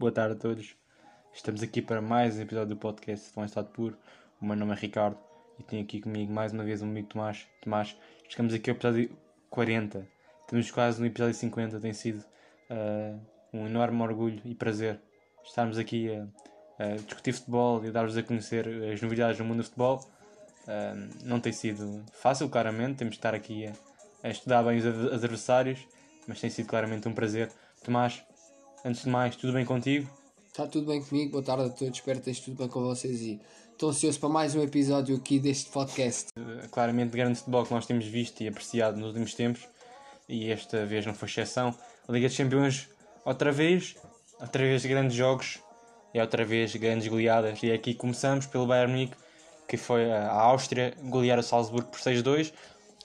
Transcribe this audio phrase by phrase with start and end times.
[0.00, 0.74] boa tarde a todos.
[1.30, 3.98] Estamos aqui para mais um episódio do podcast Fã Estado Puro.
[4.40, 5.18] O meu nome é Ricardo
[5.58, 7.46] e tenho aqui comigo mais uma vez o um amigo Tomás.
[7.60, 7.94] Tomás,
[8.26, 9.14] chegamos aqui ao episódio
[9.50, 10.08] 40.
[10.40, 11.78] Estamos quase no episódio 50.
[11.80, 12.24] Tem sido
[12.70, 13.20] uh,
[13.52, 14.98] um enorme orgulho e prazer
[15.44, 16.26] estarmos aqui a,
[16.82, 20.00] a discutir futebol e a dar-vos a conhecer as novidades do mundo do futebol.
[20.62, 22.96] Uh, não tem sido fácil, claramente.
[22.96, 23.72] Temos de estar aqui a,
[24.22, 25.86] a estudar bem os adversários,
[26.26, 27.50] mas tem sido claramente um prazer.
[27.84, 28.24] Tomás,
[28.82, 30.08] Antes de mais, tudo bem contigo?
[30.46, 33.20] Está tudo bem comigo, boa tarde a todos, espero que esteja tudo bem com vocês
[33.20, 33.38] e
[33.70, 36.28] estou ansioso para mais um episódio aqui deste podcast.
[36.38, 39.68] Uh, claramente, grande futebol que nós temos visto e apreciado nos últimos tempos
[40.26, 41.74] e esta vez não foi exceção.
[42.08, 42.88] A Liga dos Campeões,
[43.22, 43.96] outra vez,
[44.40, 45.58] outra vez grandes jogos
[46.14, 47.62] e outra vez grandes goleadas.
[47.62, 49.16] E aqui começamos pelo Bayern Munique,
[49.68, 52.50] que foi a Áustria golear o Salzburgo por 6-2.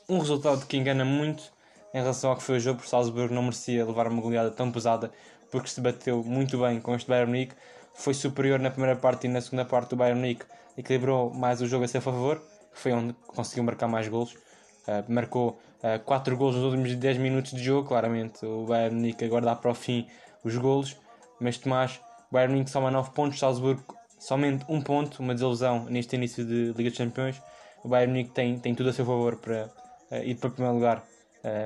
[0.07, 1.53] Um resultado que engana muito
[1.93, 4.51] em relação ao que foi o jogo, porque o Salzburgo não merecia levar uma goleada
[4.51, 5.11] tão pesada
[5.55, 7.55] porque se bateu muito bem com este Bayern Munique,
[7.93, 10.45] foi superior na primeira parte e na segunda parte do Bayern Munique,
[10.77, 12.43] equilibrou mais o jogo a seu favor,
[12.73, 17.53] foi onde conseguiu marcar mais golos, uh, marcou uh, 4 golos nos últimos 10 minutos
[17.53, 20.05] de jogo, claramente o Bayern Munique dá para o fim
[20.43, 20.97] os golos,
[21.39, 23.81] mas Tomás, Bayern Munique soma 9 pontos, Salzburgo
[24.19, 27.41] somente 1 ponto, uma desilusão neste início de Liga dos Campeões,
[27.81, 29.71] o Bayern Munique tem, tem tudo a seu favor para
[30.11, 31.01] uh, ir para o primeiro lugar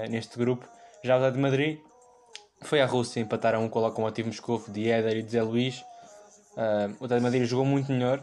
[0.09, 0.67] neste grupo,
[1.02, 1.80] já o de Madrid
[2.61, 5.41] foi à Rússia empatar a um com o Lokomotiv Moscou de Éder e de Zé
[5.41, 5.83] Luís.
[6.55, 8.19] Uh, o Atlético Madrid jogou muito melhor,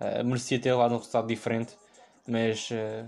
[0.00, 1.76] uh, merecia ter lá um resultado diferente,
[2.26, 3.06] mas uh,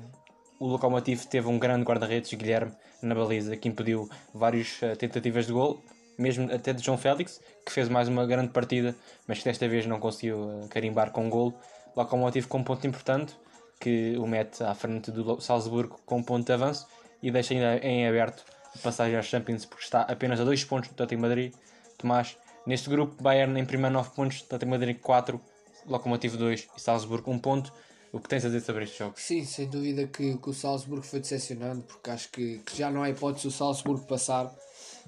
[0.59, 5.83] o Lokomotiv teve um grande guarda-redes, Guilherme, na baliza, que impediu várias tentativas de gol,
[6.19, 8.95] mesmo até de João Félix, que fez mais uma grande partida,
[9.27, 11.55] mas que desta vez não conseguiu carimbar com um gol.
[11.97, 13.37] Lokomotiv com um ponto importante,
[13.81, 16.87] que o mete à frente do Salzburgo com um ponto de avanço
[17.21, 18.45] e deixa ainda em aberto
[18.81, 21.55] passagem às Champions porque está apenas a 2 pontos do Atlético Madrid.
[21.99, 25.41] Tomás, neste grupo, Bayern em primeiro 9 pontos, Atlético Madrid 4,
[25.87, 27.73] Locomotivo 2 e Salzburgo 1 ponto.
[28.13, 29.15] O que tens a dizer sobre este jogo?
[29.17, 33.03] Sim, sem dúvida que, que o Salzburgo foi decepcionante porque acho que, que, já não
[33.03, 34.55] há hipótese o Salzburgo passar.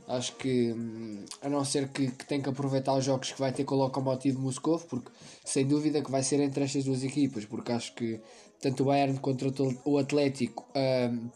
[0.09, 3.53] Acho que, hum, a não ser que, que tem que aproveitar os jogos que vai
[3.53, 5.11] ter com o Lokomotiv Moscou, porque
[5.45, 8.21] sem dúvida que vai ser entre estas duas equipas, porque acho que
[8.61, 9.49] tanto o Bayern contra
[9.85, 11.31] o Atlético um,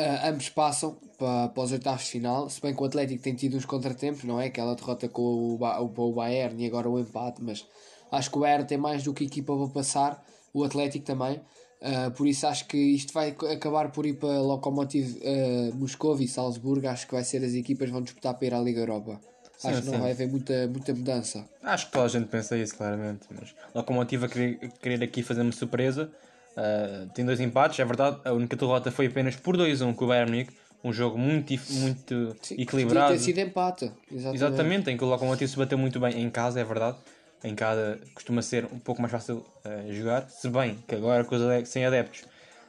[0.00, 3.34] Uh, ambos passam para, para os oitavos de final, se bem que o Atlético tem
[3.34, 4.46] tido uns contratempos, não é?
[4.46, 7.66] Aquela derrota com o, o, o Bayern e agora o empate, mas
[8.10, 10.24] acho que o Bayern tem mais do que equipa para passar,
[10.54, 11.38] o Atlético também.
[11.82, 16.28] Uh, por isso acho que isto vai acabar por ir para Lokomotiv uh, Moscou e
[16.28, 16.88] Salzburgo.
[16.88, 19.20] Acho que vai ser as equipas que vão disputar para ir à Liga Europa.
[19.58, 21.44] Sim, acho que não vai haver muita, muita mudança.
[21.62, 23.26] Acho que toda a gente pensa isso, claramente.
[23.30, 26.10] Mas Lokomotiv a querer, querer aqui fazer uma surpresa
[26.56, 28.18] Uh, tem dois empates, é verdade.
[28.24, 30.52] A única derrota foi apenas por 2-1 com o Bayern Munique.
[30.82, 33.08] Um jogo muito, muito Sim, equilibrado.
[33.08, 33.92] Podia ter sido empate.
[34.10, 34.36] Exatamente.
[34.36, 36.96] Exatamente, em que o Lokomotiv se bateu muito bem em casa, é verdade.
[37.44, 40.28] Em casa costuma ser um pouco mais fácil uh, jogar.
[40.30, 42.24] Se bem que agora coisa sem adeptos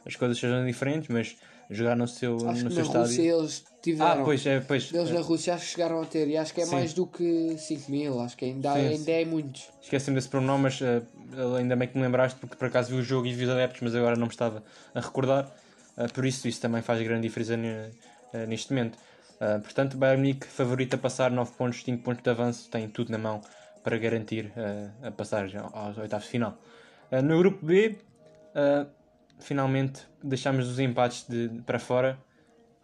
[0.06, 1.36] as coisas sejam diferentes, mas
[1.70, 3.02] jogar no seu, acho no que seu na estádio.
[3.02, 4.22] Rússia eles tiveram.
[4.22, 4.94] Ah, pois é, pois.
[4.94, 6.75] Eles na Rússia acho que chegaram a ter, e acho que é Sim.
[6.75, 8.88] mais do que 5 mil, acho que ainda, Sim.
[8.88, 9.69] ainda é muitos.
[9.81, 13.03] Esqueci-me desse pronome, mas uh, ainda bem que me lembraste, porque por acaso vi o
[13.03, 15.52] jogo e vi os adeptos, mas agora não me estava a recordar.
[15.97, 18.97] Uh, por isso, isso também faz grande diferença uh, neste momento.
[19.64, 23.18] portanto, Bayern Munique favorito a passar 9 pontos, 5 pontos de avanço, tem tudo na
[23.18, 23.41] mão
[23.84, 24.53] para garantir
[25.02, 26.56] a passagem aos oitavos de final.
[27.24, 27.97] no grupo B,
[29.40, 32.18] finalmente deixámos os empates de, para fora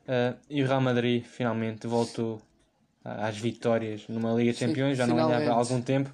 [0.08, 2.42] uh, e o Real Madrid finalmente voltou
[3.04, 6.12] às vitórias numa Liga de Campeões, já não ganhava há algum tempo.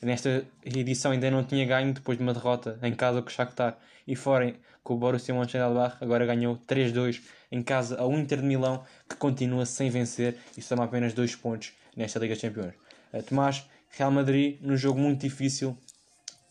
[0.00, 3.76] Nesta edição ainda não tinha ganho depois de uma derrota em casa com o Shakhtar
[4.06, 7.20] e fora com o Borussia Mönchengladbach, agora ganhou 3-2
[7.50, 11.72] em casa ao Inter de Milão, que continua sem vencer e soma apenas 2 pontos
[11.96, 12.74] nesta Liga de Campeões.
[13.12, 15.76] Uh, Tomás, Real Madrid, num jogo muito difícil,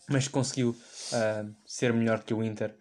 [0.08, 2.74] mas conseguiu uh, ser melhor que o Inter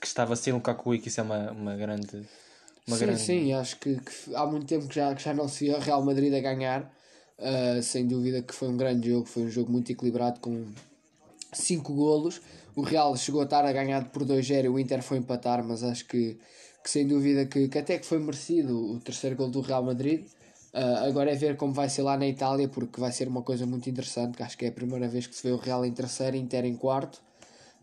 [0.00, 2.24] que estava sem Lukaku e que isso é uma, uma grande.
[2.86, 3.20] Uma sim, grande...
[3.20, 6.04] sim, acho que, que, há muito tempo que já, que já não se via Real
[6.04, 6.92] Madrid a ganhar.
[7.38, 10.66] Uh, sem dúvida que foi um grande jogo, foi um jogo muito equilibrado com
[11.52, 12.40] 5 golos.
[12.76, 16.06] O Real chegou a estar a ganhar por 2-0 o Inter foi empatar, mas acho
[16.06, 16.38] que,
[16.82, 20.26] que sem dúvida que, que até que foi merecido o terceiro gol do Real Madrid.
[20.72, 23.64] Uh, agora é ver como vai ser lá na Itália, porque vai ser uma coisa
[23.64, 25.92] muito interessante, que acho que é a primeira vez que se vê o Real em
[25.92, 27.22] terceiro, Inter em quarto.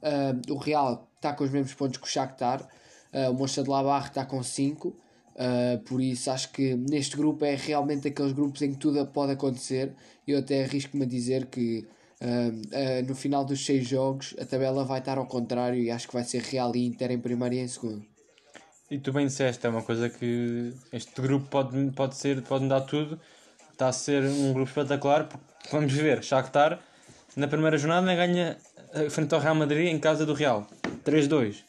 [0.01, 2.67] Uh, o Real está com os mesmos pontos que o Shakhtar.
[3.13, 4.87] Uh, o Mönchengladbach está com 5.
[4.87, 9.31] Uh, por isso acho que neste grupo é realmente aqueles grupos em que tudo pode
[9.33, 9.93] acontecer.
[10.27, 11.87] Eu até arrisco-me a dizer que
[12.21, 16.13] uh, no final dos 6 jogos a tabela vai estar ao contrário e acho que
[16.13, 18.05] vai ser Real e Inter em primeiro e em segundo.
[18.89, 22.81] E tu bem disseste, é uma coisa que este grupo pode, pode ser, pode mudar
[22.81, 23.19] tudo
[23.81, 25.27] está a ser um grupo espetacular.
[25.71, 26.79] Vamos ver, Shakhtar
[27.35, 28.57] na primeira jornada ganha
[28.93, 30.67] eh, frente ao Real Madrid em casa do Real
[31.03, 31.63] 3-2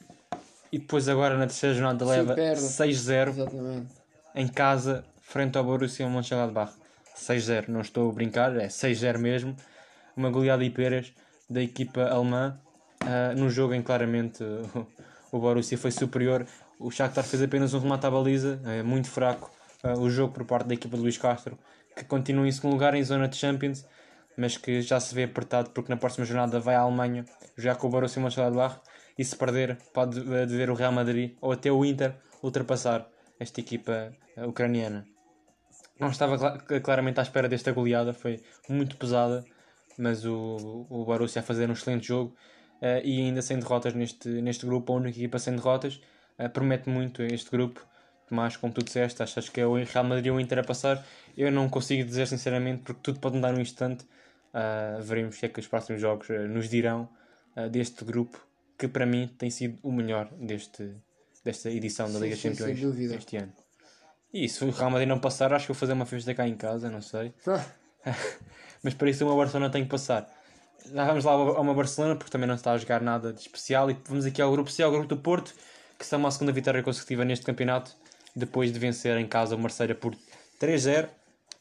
[0.72, 2.62] e depois agora na terceira jornada leva perde.
[2.62, 3.88] 6-0 Exatamente.
[4.34, 6.72] em casa frente ao Borussia Mönchengladbach.
[7.16, 9.54] 6-0, não estou a brincar, é 6-0 mesmo.
[10.16, 11.12] Uma goleada e peras
[11.48, 12.58] da equipa alemã.
[13.00, 14.86] Ah, num jogo em que claramente uh,
[15.32, 16.46] o Borussia foi superior.
[16.78, 19.50] O Shakhtar fez apenas um remate à baliza é muito fraco
[19.82, 21.56] ah, o jogo por parte da equipa de Luís Castro
[21.96, 23.84] que continua em segundo lugar em zona de Champions
[24.36, 27.24] mas que já se vê apertado porque na próxima jornada vai à Alemanha
[27.56, 28.80] jogar com o Borussia Mönchengladbach
[29.18, 33.60] e se perder pode eh, ver o Real Madrid ou até o Inter ultrapassar esta
[33.60, 35.06] equipa eh, ucraniana.
[35.98, 39.44] Não estava cla- claramente à espera desta goleada, foi muito pesada,
[39.98, 42.34] mas o, o Borussia a fazer um excelente jogo
[42.80, 46.00] eh, e ainda sem derrotas neste, neste grupo, a única equipa sem derrotas,
[46.38, 47.86] eh, promete muito este grupo.
[48.30, 51.04] Mas, como tu disseste, achas que é o Real Madrid ou o Inter a passar?
[51.36, 54.06] Eu não consigo dizer sinceramente, porque tudo pode mudar num instante.
[54.54, 57.08] Ah, veremos o que é que os próximos jogos eh, nos dirão
[57.54, 58.40] ah, deste grupo,
[58.82, 60.92] que para mim tem sido o melhor deste,
[61.44, 63.52] desta edição da Sim, Liga sim, Campeões sem este ano.
[64.34, 66.56] E se o Real Madrid não passar, acho que vou fazer uma festa cá em
[66.56, 67.32] casa, não sei.
[68.82, 70.28] Mas para isso uma Barcelona tem que passar.
[70.92, 73.88] Já vamos lá a uma Barcelona, porque também não está a jogar nada de especial.
[73.88, 75.54] E vamos aqui ao grupo C, ao grupo do Porto,
[75.96, 77.94] que está uma segunda vitória consecutiva neste campeonato,
[78.34, 80.16] depois de vencer em casa o Marselha por
[80.60, 81.08] 3-0.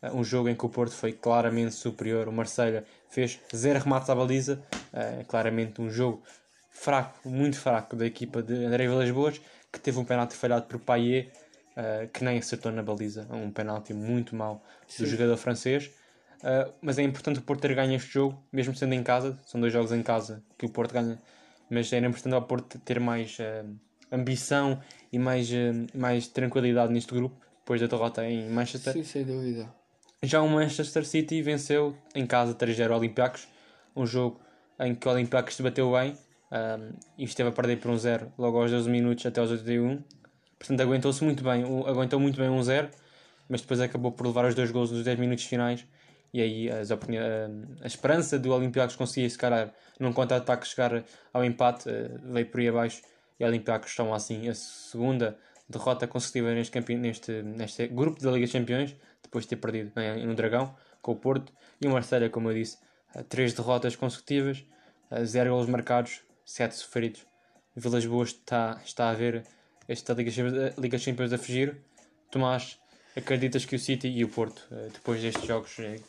[0.02, 2.28] Uh, Um jogo em que o Porto foi claramente superior.
[2.28, 4.64] O Marselha fez zero remates à baliza.
[4.92, 6.24] Uh, claramente um jogo
[6.72, 9.40] fraco, muito fraco, da equipa de André Vilas Boas,
[9.72, 11.30] que teve um penalti falhado por Payet,
[11.78, 13.28] uh, que nem acertou na baliza.
[13.30, 14.64] Um penalti muito mau
[14.98, 15.92] do jogador francês.
[16.40, 19.40] Uh, mas é importante o Porto ter ganho este jogo, mesmo sendo em casa.
[19.46, 21.22] São dois jogos em casa que o Porto ganha.
[21.70, 23.76] Mas era importante ao Porto ter mais uh,
[24.12, 24.82] ambição
[25.12, 25.50] e mais,
[25.94, 28.94] mais tranquilidade neste grupo, depois da derrota em Manchester.
[28.94, 29.72] Sim, sem dúvida.
[30.24, 33.48] Já o Manchester City venceu em casa 3-0 o Olympiacos,
[33.96, 34.40] um jogo
[34.80, 36.16] em que o Olympiacos se bateu bem
[36.52, 40.04] um, e esteve a perder por um 0 logo aos 12 minutos até aos 81.
[40.60, 42.90] Portanto, aguentou-se muito bem, aguentou muito bem um 0,
[43.48, 45.86] mas depois acabou por levar os dois gols nos 10 minutos finais.
[46.34, 46.98] E aí as a,
[47.86, 51.04] esperança do Olympiacos conseguir, se calhar, num contra-ataque chegar
[51.34, 53.02] ao empate, eh, veio por aí abaixo.
[53.40, 55.38] E o Olympiacos toma assim a segunda
[55.68, 56.96] derrota consecutiva neste, campe...
[56.96, 59.92] neste, neste grupo da Liga dos Campeões, depois de ter perdido
[60.26, 61.52] no Dragão com o Porto.
[61.82, 62.78] E o Marselha, como eu disse,
[63.16, 64.64] eh, três derrotas consecutivas,
[65.10, 66.22] eh, zero golos marcados,
[66.52, 67.26] sete sofridos.
[67.76, 69.44] Vilas Boas está, está a ver
[69.88, 71.78] esta Liga, Champions- Liga dos Campeões a fugir.
[72.30, 72.78] Tomás,
[73.16, 76.00] acreditas que o City e o Porto, eh, depois destes jogos, eh,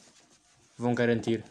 [0.77, 1.45] vão garantir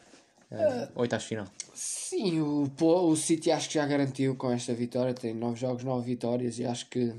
[0.52, 1.48] eh, oitavos de final?
[1.74, 5.14] Sim, o, o City acho que já garantiu com esta vitória.
[5.14, 7.14] Tem 9 jogos, 9 vitórias e acho que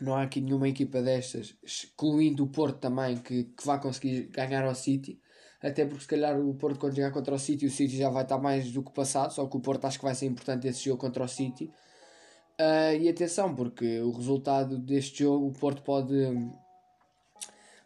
[0.00, 4.64] não há aqui nenhuma equipa destas, excluindo o Porto também, que, que vai conseguir ganhar
[4.64, 5.18] ao City.
[5.62, 8.22] Até porque se calhar o Porto quando jogar contra o City, o City já vai
[8.22, 10.84] estar mais do que passado, só que o Porto acho que vai ser importante esse
[10.84, 11.70] jogo contra o City.
[12.58, 16.14] Ah, e atenção, porque o resultado deste jogo, o Porto pode.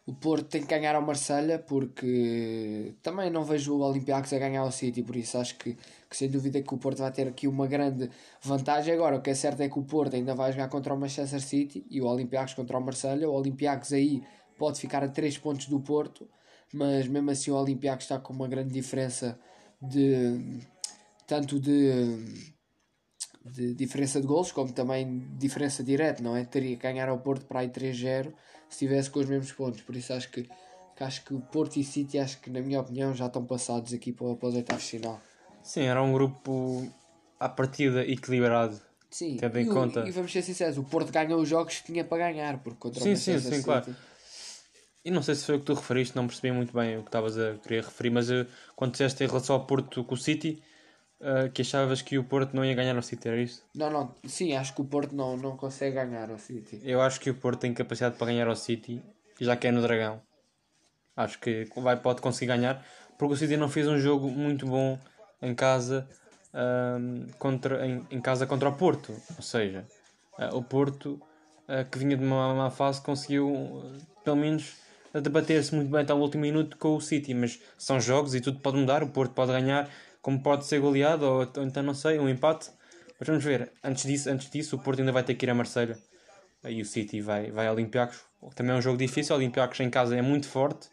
[0.05, 4.63] O Porto tem que ganhar ao Marselha porque também não vejo o Olympiacos a ganhar
[4.63, 5.77] ao City, por isso acho que,
[6.11, 8.11] que sem dúvida que o Porto vai ter aqui uma grande
[8.43, 8.95] vantagem.
[8.95, 11.41] Agora, o que é certo é que o Porto ainda vai jogar contra o Manchester
[11.41, 13.29] City e o Olympiacos contra o Marselha.
[13.31, 14.23] O Olympiacos aí
[14.59, 16.29] pode ficar a 3 pontos do Porto,
[16.73, 19.39] mas mesmo assim o Olympiacos está com uma grande diferença
[19.81, 20.61] de
[21.27, 22.53] tanto de
[23.45, 26.45] de diferença de golos, como também diferença direta, não é?
[26.45, 28.33] Teria que ganhar ao Porto para aí 3-0
[28.69, 29.81] se tivesse com os mesmos pontos.
[29.83, 30.43] Por isso acho que,
[30.97, 33.93] que acho que o Porto e City, acho que na minha opinião, já estão passados
[33.93, 35.21] aqui para, para os oitavos de final.
[35.65, 36.87] Sim, era um grupo
[37.39, 38.81] à partida equilibrado.
[39.11, 41.87] Sim, Tendo em e, conta- e vamos ser sinceros, o Porto ganhou os jogos que
[41.87, 43.97] tinha para ganhar, porque contra o Sim, sim, Manchester sim, City- claro.
[45.05, 47.09] E não sei se foi o que tu referiste, não percebi muito bem o que
[47.09, 50.63] estavas a querer referir, mas eh, quando disseste em relação ao Porto com o City,
[51.21, 53.65] eh, que achavas que o Porto não ia ganhar ao City, era isso?
[53.75, 56.81] Não, não, sim, acho que o Porto não, não consegue ganhar ao City.
[56.85, 59.03] Eu acho que o Porto tem capacidade para ganhar ao City,
[59.41, 60.23] já que é no Dragão.
[61.17, 62.87] Acho que vai, pode conseguir ganhar,
[63.19, 64.97] porque o City não fez um jogo muito bom
[65.43, 66.09] em casa,
[66.55, 69.13] ahm, contra, em, em casa contra o Porto.
[69.37, 69.85] Ou seja,
[70.39, 71.21] ah, o Porto,
[71.91, 73.83] que vinha de uma má fase, conseguiu
[74.25, 74.82] pelo menos
[75.21, 77.35] debater-se muito bem até o último minuto com o City.
[77.35, 79.03] Mas são jogos e tudo pode mudar.
[79.03, 79.89] O Porto pode ganhar,
[80.21, 82.71] como pode ser goleado, ou, ou então não sei, um empate.
[83.19, 83.73] Mas vamos ver.
[83.85, 85.99] Antes disso, antes disso o Porto ainda vai ter que ir a Marselha
[86.65, 88.21] e o City vai, vai a Olympiacos.
[88.55, 90.89] Também é um jogo difícil, o Olympiacos em casa é muito forte,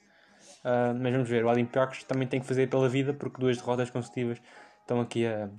[0.63, 3.89] Ah, mas vamos ver, o Olympiacos também tem que fazer pela vida porque duas derrotas
[3.89, 4.39] consecutivas
[4.81, 5.49] estão aqui a,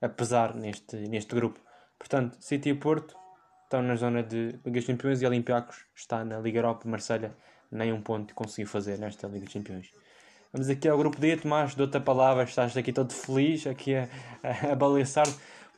[0.00, 1.60] a pesar neste, neste grupo.
[1.98, 3.14] Portanto, City e Porto
[3.64, 7.36] estão na zona de Liga dos Campeões e Olympiacos está na Liga Europa, Marselha
[7.70, 9.90] nem um ponto conseguiu fazer nesta Liga dos Campeões.
[10.52, 14.08] Vamos aqui ao grupo D, Tomás, dou-te a palavra, estás aqui todo feliz, aqui a,
[14.42, 15.26] a, a baliçar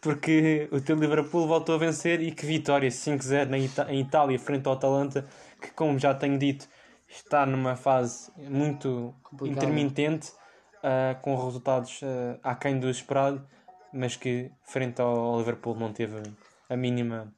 [0.01, 4.73] porque o teu Liverpool voltou a vencer e que vitória 5-0 em Itália frente ao
[4.73, 5.27] Atalanta,
[5.61, 6.67] que como já tenho dito,
[7.07, 9.65] está numa fase muito Complicado.
[9.65, 10.31] intermitente,
[10.79, 13.47] uh, com resultados uh, aquém do esperado,
[13.93, 16.23] mas que frente ao Liverpool não teve
[16.69, 17.33] a mínima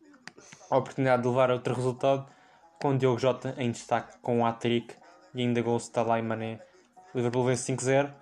[0.70, 2.26] oportunidade de levar a outro resultado,
[2.82, 4.92] com Diogo Jota em destaque com o hat-trick
[5.32, 6.58] e ainda gols de Talay Mané.
[7.14, 8.12] Liverpool vence 5-0,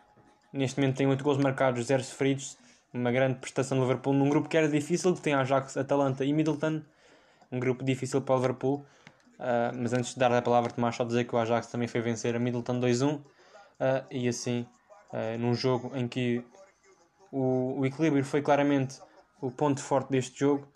[0.52, 2.58] neste momento tem 8 gols marcados, 0 sofridos,
[2.92, 6.32] uma grande prestação do Liverpool num grupo que era difícil, que tem Ajax, Atalanta e
[6.34, 6.82] Middleton,
[7.50, 8.84] um grupo difícil para o Liverpool.
[9.38, 12.02] Uh, mas antes de dar a palavra, Tomás, só dizer que o Ajax também foi
[12.02, 13.22] vencer a Middleton 2-1 uh,
[13.80, 14.66] ah, e assim,
[15.10, 16.44] uh, num jogo em que
[17.32, 19.00] o, o equilíbrio foi claramente
[19.40, 20.68] o ponto forte deste jogo,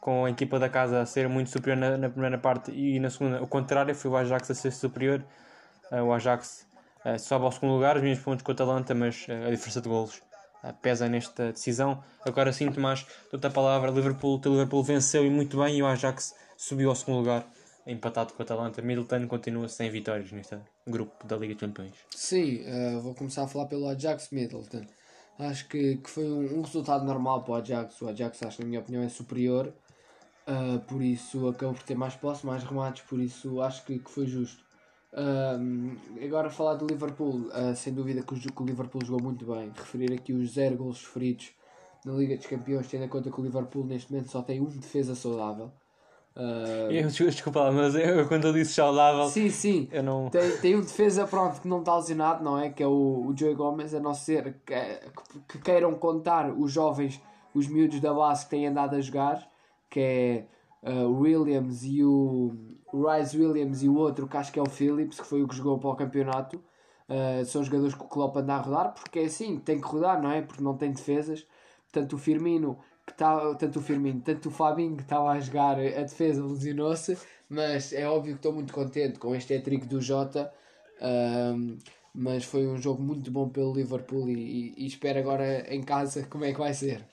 [0.00, 3.10] com a equipa da casa a ser muito superior na, na primeira parte e na
[3.10, 5.24] segunda, o contrário, foi o Ajax a ser superior.
[5.92, 6.66] o Ajax
[7.18, 10.22] sobe ao segundo lugar, os mesmos pontos com o Atalanta, mas a diferença de golos
[10.82, 12.02] pesa nesta decisão.
[12.24, 13.90] Agora sim, Tomás, dou-te a palavra.
[13.90, 17.46] Liverpool, o Liverpool venceu e muito bem e o Ajax subiu ao segundo lugar
[17.86, 18.82] empatado com o Atalanta.
[18.82, 21.94] Middleton continua sem vitórias neste grupo da Liga de Campeões.
[22.14, 24.84] Sim, uh, vou começar a falar pelo Ajax Middleton.
[25.38, 28.00] Acho que, que foi um, um, resultado normal para o Ajax.
[28.02, 29.72] O Ajax, acho na minha opinião, é superior.
[30.48, 34.10] Uh, por isso acabou por ter mais posse, mais remates, por isso acho que, que
[34.10, 34.64] foi justo.
[36.24, 39.72] Agora falar do Liverpool, uh, sem dúvida que o, que o, Liverpool jogou muito bem.
[39.76, 41.50] Referir aqui os zero gols sofridos
[42.04, 44.66] na Liga dos Campeões, tendo em conta que o Liverpool neste momento só tem um
[44.66, 45.72] defesa saudável.
[46.36, 46.90] Uh...
[46.90, 49.28] Eu, desculpa mas eu, quando eu disse saudável.
[49.28, 49.88] Sim, sim.
[49.90, 50.30] Eu não...
[50.30, 52.70] tem, tem um defesa pronto que não está lesionado, não é?
[52.70, 54.74] Que é o, o Joey Gomes, a não ser que,
[55.48, 57.20] que, queiram contar os jovens,
[57.54, 59.49] os miúdos da base que têm andado a jogar,
[59.90, 60.46] que é
[60.82, 62.52] uh, Williams e o,
[62.92, 65.56] Rice Williams e o outro, que acho que é o Phillips, que foi o que
[65.56, 66.62] jogou para o campeonato.
[67.08, 70.22] Uh, são jogadores que o Klopp anda a rodar, porque é assim, tem que rodar,
[70.22, 70.42] não é?
[70.42, 71.46] Porque não tem defesas.
[71.90, 72.78] Portanto, o Firmino
[73.10, 77.18] que tá, tanto o Firmino, tanto o Fabinho que estava a jogar a defesa lesionou-se,
[77.48, 80.52] mas é óbvio que estou muito contente com este hat-trick do Jota.
[81.02, 81.78] Um,
[82.14, 86.26] mas foi um jogo muito bom pelo Liverpool e, e, e, espero agora em casa
[86.26, 87.04] como é que vai ser.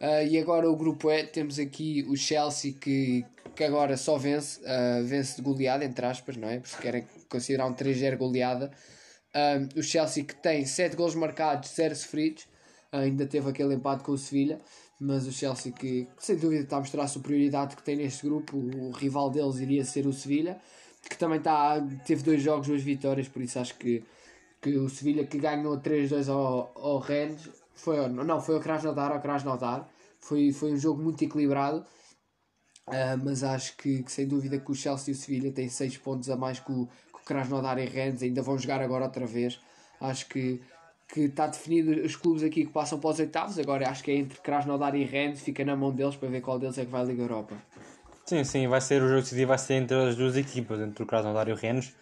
[0.00, 3.24] Uh, e agora o grupo E, temos aqui o Chelsea que,
[3.54, 6.58] que agora só vence, uh, vence de goleada, entre aspas, não é?
[6.58, 8.70] Porque querem considerar um 3-0 goleada.
[9.34, 12.46] Uh, o Chelsea que tem 7 gols marcados, 0 sofridos
[12.92, 14.58] ainda teve aquele empate com o Sevilha,
[15.00, 18.56] mas o Chelsea que sem dúvida está a mostrar a superioridade que tem neste grupo,
[18.56, 20.58] o rival deles iria ser o Sevilha,
[21.08, 24.02] que também está, teve dois jogos, duas vitórias, por isso acho que,
[24.60, 29.20] que o Sevilha que ganhou 3-2 ao, ao Rennes, foi, não, foi o Krasnodar, ao
[29.20, 31.86] Krasnodar, foi, foi um jogo muito equilibrado,
[32.88, 35.98] uh, mas acho que, que, sem dúvida que o Chelsea e o Sevilha têm 6
[35.98, 39.26] pontos a mais que o, que o Krasnodar e Rennes, ainda vão jogar agora outra
[39.26, 39.60] vez,
[40.00, 40.60] acho que
[41.08, 43.58] que está definido os clubes aqui que passam para os oitavos.
[43.58, 46.58] Agora acho que é entre Krasnodar e Rennes, fica na mão deles para ver qual
[46.58, 47.54] deles é que vai à Liga Europa.
[48.24, 51.06] Sim, sim, vai ser o jogo decisivo, vai ser entre as duas equipas, entre o
[51.06, 51.94] Krasnodar e o Rennes.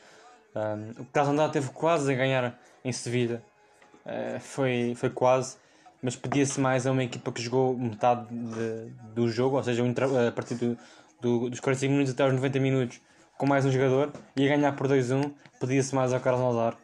[0.55, 3.43] Um, o Krasnodar teve quase a ganhar em Sevilha,
[4.07, 5.57] uh, foi, foi quase,
[6.05, 10.33] mas pedia-se mais a uma equipa que jogou metade de, do jogo, ou seja, a
[10.33, 10.77] partir do,
[11.19, 13.01] do, dos 45 minutos até aos 90 minutos,
[13.39, 16.77] com mais um jogador, ia ganhar por 2-1, pedia-se mais ao Krasnodar,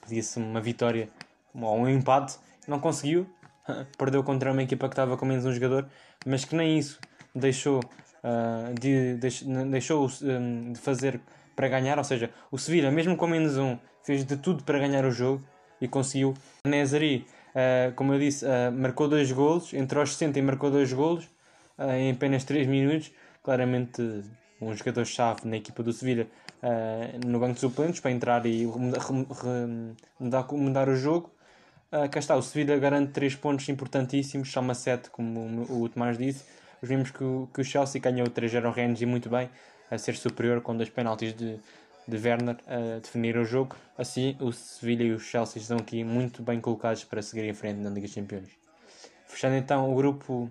[0.00, 1.10] pedia-se uma vitória
[1.54, 3.26] ou um empate, não conseguiu,
[3.98, 5.86] perdeu contra uma equipa que estava com menos um jogador,
[6.24, 6.98] mas que nem isso
[7.34, 11.20] deixou, uh, de, de, deixou um, de fazer
[11.54, 15.04] para ganhar, ou seja, o Sevilha, mesmo com menos um, fez de tudo para ganhar
[15.04, 15.44] o jogo
[15.78, 16.32] e conseguiu.
[16.66, 20.92] Nezari, uh, como eu disse, uh, marcou dois golos, entre os 60 e marcou dois
[20.92, 21.28] golos
[21.98, 23.10] em apenas 3 minutos,
[23.42, 24.00] claramente
[24.60, 26.28] um jogador-chave na equipa do Sevilha
[27.26, 28.66] no banco de suplentes para entrar e
[30.20, 31.32] mudar, mudar o jogo.
[31.92, 36.44] Uh, cá está, o Sevilha garante 3 pontos importantíssimos, soma 7, como o, Tomás disse.
[36.82, 39.50] Vimos que o, que o Chelsea ganhou 3-0 ao Rennes e muito bem,
[39.90, 41.58] a ser superior com dois penaltis de,
[42.06, 43.76] de Werner a definir o jogo.
[43.96, 47.78] Assim, o Sevilha e o Chelsea estão aqui muito bem colocados para seguir em frente
[47.78, 48.48] na Liga dos Campeões.
[49.26, 50.50] Fechando então o grupo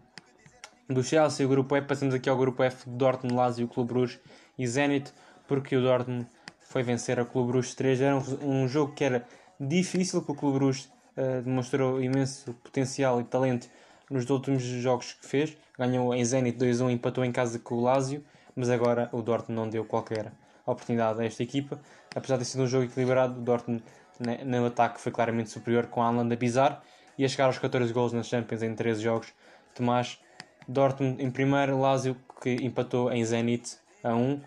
[0.90, 4.20] do Chelsea, o grupo E, passamos aqui ao grupo F de Dortmund, Lazio, Clube Bruges
[4.58, 5.12] e Zenit,
[5.48, 6.28] porque o Dortmund
[6.60, 9.26] foi vencer a Clube Bruges 3 Era um, um jogo que era
[9.60, 10.86] difícil para o Clube Bruges
[11.18, 13.70] uh, demonstrou imenso potencial e talento
[14.10, 15.58] nos últimos jogos que fez.
[15.78, 18.24] Ganhou em Zenit 2-1, empatou em casa com o Lazio,
[18.56, 20.32] mas agora o Dortmund não deu qualquer
[20.74, 21.80] oportunidade a esta equipa.
[22.16, 23.84] Apesar de ter sido um jogo equilibrado, o Dortmund
[24.20, 26.78] né, no ataque foi claramente superior com a Alan Bizarre
[27.18, 29.34] e a chegar aos 14 gols nas Champions em 13 jogos.
[29.74, 30.20] Tomás,
[30.68, 34.42] Dortmund em primeiro, Lazio que empatou em Zenit a 1, uh,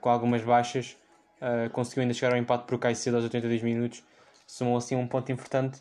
[0.00, 0.96] com algumas baixas.
[1.40, 4.02] Uh, conseguiu ainda chegar ao empate por Caicedo aos 82 minutos.
[4.46, 5.78] Somou assim um ponto importante.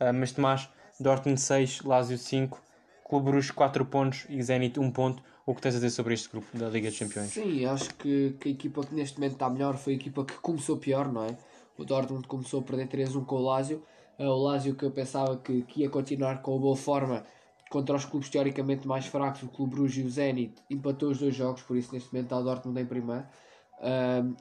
[0.00, 0.68] Uh, mas Tomás,
[1.00, 2.60] Dortmund 6, Lazio 5,
[3.08, 5.22] Clube Bruges 4 pontos e Zenit 1 ponto.
[5.46, 7.30] O que tens a dizer sobre este grupo da Liga dos Campeões?
[7.30, 10.34] Sim, acho que, que a equipa que neste momento está melhor foi a equipa que
[10.34, 11.38] começou pior, não é?
[11.78, 13.82] O Dortmund começou a perder 3-1 com o Lazio.
[14.18, 17.24] Uh, o Lazio que eu pensava que, que ia continuar com a boa forma
[17.70, 21.34] contra os clubes teoricamente mais fracos, o Clube Bruges e o Zenit, empatou os dois
[21.34, 23.24] jogos, por isso neste momento está o Dortmund em primeiro.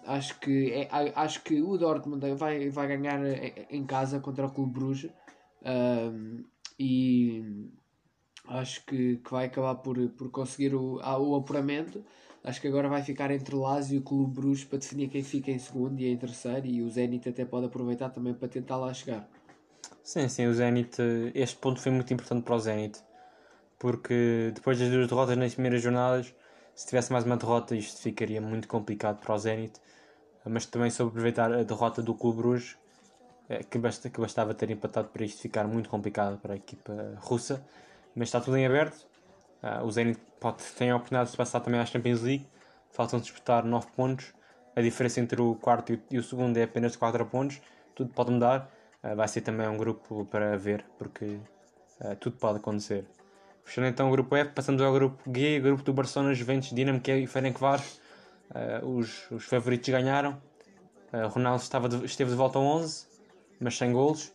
[0.05, 3.19] Acho, que é, acho que o Dortmund vai, vai ganhar
[3.69, 5.12] em casa contra o Clube Bruges
[6.79, 7.69] e
[8.48, 12.04] acho que, que vai acabar por, por conseguir o, o apuramento.
[12.44, 15.51] Acho que agora vai ficar entre Lazio e o Clube Bruges para definir quem fica
[15.51, 18.94] em segundo e em terceiro e o Zenit até pode aproveitar também para tentar lá
[18.94, 19.27] chegar.
[20.04, 20.98] Sim, sim, o Zenit,
[21.36, 23.00] este ponto foi muito importante para o Zenit
[23.80, 26.34] porque depois das duas derrotas nas primeiras jornadas,
[26.75, 29.80] se tivesse mais uma derrota, isto ficaria muito complicado para o Zenit.
[30.46, 32.77] Mas também soube aproveitar a derrota do Clube Bruges,
[33.50, 36.94] eh, que, basta, que bastava ter empatado para isto ficar muito complicado para a equipa
[37.18, 37.66] russa.
[38.17, 39.05] Mas está tudo em aberto.
[39.62, 42.47] Uh, o Zenit pode, tem a oportunidade de passar também à Champions League.
[42.89, 44.33] Faltam disputar 9 pontos.
[44.75, 47.62] A diferença entre o quarto e o segundo é apenas 4 pontos.
[47.93, 48.71] Tudo pode mudar.
[49.03, 51.39] Uh, vai ser também um grupo para ver, porque
[52.01, 53.05] uh, tudo pode acontecer.
[53.63, 57.21] Fechando então o grupo F, passamos ao grupo G, grupo do Barcelona, Juventus, Dinamo Kiev
[57.21, 58.01] e Ferencváros.
[58.50, 60.41] Uh, os, os favoritos ganharam.
[61.29, 63.05] Ronaldo estava de, esteve de volta a 11,
[63.62, 64.33] mas sem golos.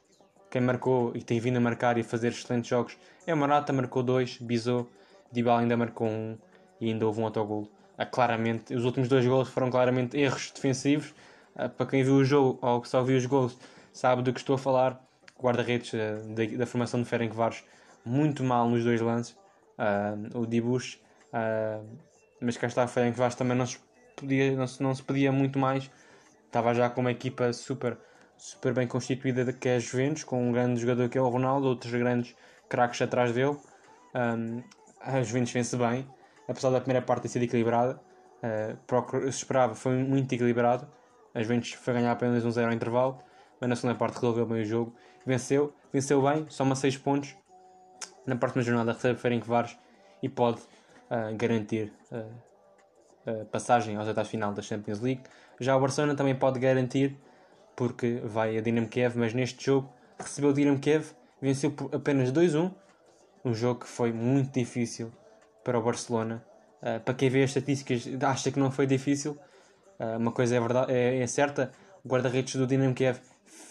[0.53, 4.03] Quem marcou e tem vindo a marcar e fazer excelentes jogos é o Morata, marcou
[4.03, 4.87] 2, Bizot,
[5.33, 6.39] Dybala ainda marcou 1 um,
[6.79, 7.71] e ainda houve um autogolo.
[7.99, 11.15] Uh, claramente, os últimos dois golos foram claramente erros defensivos.
[11.57, 13.57] Uh, para quem viu o jogo ou que só viu os golos,
[13.95, 15.03] sabe do que estou a falar.
[15.41, 15.93] Guarda-redes
[16.35, 17.65] da, da formação de Ferencváros
[18.05, 19.35] muito mal nos dois lances.
[19.79, 21.01] Uh, o Dibush,
[21.33, 21.83] uh,
[22.43, 23.79] mas cá está, Ferenc Vaz também não se,
[24.15, 25.91] podia, não, se, não se muito mais.
[26.45, 27.97] Estava já com uma equipa super,
[28.43, 31.69] super bem constituída que é a Juventus, com um grande jogador que é o Ronaldo,
[31.69, 32.35] outros grandes
[32.69, 33.57] craques atrás dele.
[34.17, 34.61] Um,
[35.01, 36.05] a Juventus vence bem,
[36.49, 38.01] apesar da primeira parte ter sido equilibrada.
[38.43, 40.89] Uh, se esperava, foi muito equilibrado.
[41.33, 43.19] A Juventus foi ganhar apenas um 0 ao intervalo,
[43.61, 44.93] mas na segunda parte resolveu bem o jogo.
[45.25, 47.37] Venceu, venceu bem, soma 6 pontos
[48.27, 49.79] na próxima jornada recebe Ferencváros
[50.21, 55.23] e pode uh, garantir uh, passagem aos oitavos final da Champions League.
[55.61, 57.17] Já o Barcelona também pode garantir
[57.77, 61.07] porque vai a Dinamo Kiev, mas neste jogo recebeu o Dinamo Kiev,
[61.41, 62.73] venceu por apenas 2-1,
[63.45, 65.13] um jogo que foi muito difícil
[65.65, 66.45] para o Barcelona.
[66.81, 69.39] Uh, para quem vê as estatísticas acha que não foi difícil,
[69.99, 71.73] uh, uma coisa é, verdade, é, é certa,
[72.05, 73.19] o guarda-redes do Dinamo Kiev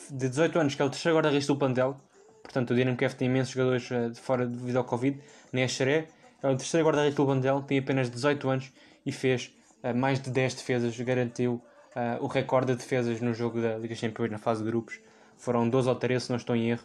[0.09, 1.97] de 18 anos, que é o terceiro guarda-redes do plantel,
[2.43, 5.21] Portanto, o Dinamo Kiev tem imensos jogadores uh, de fora devido ao Covid.
[5.53, 6.07] Nesheré
[6.43, 8.73] é o terceiro guarda-redes do Bandel, tem apenas 18 anos
[9.05, 9.53] e fez
[9.95, 11.61] mais de 10 defesas, garantiu
[11.95, 14.99] uh, o recorde de defesas no jogo da Liga Champions na fase de grupos.
[15.37, 16.83] Foram 12 ou 13, se não estou em erro.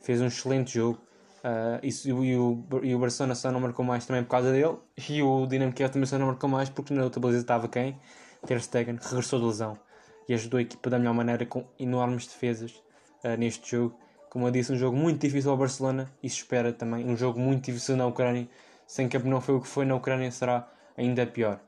[0.00, 0.98] Fez um excelente jogo.
[1.38, 4.76] Uh, isso, e, o, e o Barcelona só não marcou mais também por causa dele.
[5.08, 7.98] E o Dinamo Kiev também só não marcou mais porque na outra baliza estava quem?
[8.46, 9.78] Ter Stegen, regressou de lesão.
[10.28, 12.82] E ajudou a equipa da melhor maneira com enormes defesas
[13.38, 13.98] neste jogo
[14.30, 17.40] como eu disse, um jogo muito difícil ao Barcelona e se espera também um jogo
[17.40, 18.48] muito difícil na Ucrânia.
[18.86, 21.60] Sem que não foi o que foi na Ucrânia, será ainda pior.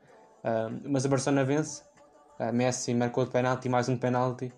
[0.43, 1.83] Uh, mas a Barcelona vence.
[2.41, 4.51] Uh, Messi marcou de penalti, mais um penalti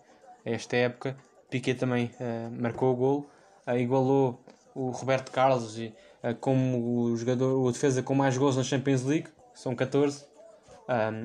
[0.46, 1.18] esta época.
[1.50, 3.30] Piquet também uh, marcou o gol.
[3.78, 4.42] igualou
[4.74, 5.94] o Roberto Carlos e,
[6.40, 9.28] como o jogador, o defesa com mais gols na Champions League.
[9.54, 10.26] São 14.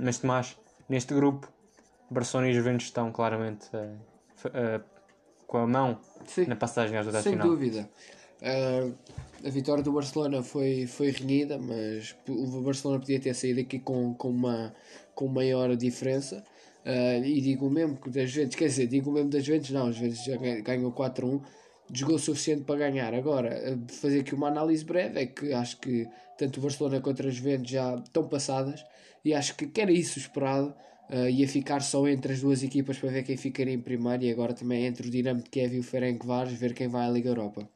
[0.03, 1.49] mas Tomás, neste grupo,
[2.11, 3.71] Barcelona e Juventus estão claramente
[5.47, 7.23] com a mão Sim, na passagem às final.
[7.23, 7.89] Sem dúvida.
[8.43, 8.95] Uh,
[9.45, 14.15] a vitória do Barcelona foi, foi renhida, mas o Barcelona podia ter saído aqui com,
[14.15, 14.75] com, uma,
[15.15, 16.45] com maior diferença.
[16.85, 19.97] Uh, e digo mesmo que das Juventus, quer dizer, digo mesmo das Juventus, não, as
[19.97, 21.41] Juventus já ganhou 4-1,
[21.93, 23.15] jogou o suficiente para ganhar.
[23.15, 27.35] Agora, fazer aqui uma análise breve é que acho que tanto o Barcelona quanto as
[27.35, 28.85] Juventus já estão passadas
[29.25, 30.75] e acho que, que era isso esperado
[31.11, 34.31] uh, ia ficar só entre as duas equipas para ver quem ficaria em primeiro e
[34.31, 37.29] agora também entre o Dinamo de Kiev e o Ferencváros ver quem vai à Liga
[37.29, 37.69] Europa.